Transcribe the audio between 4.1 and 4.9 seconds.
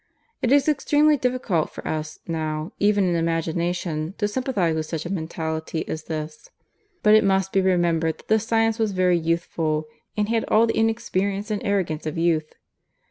to sympathize with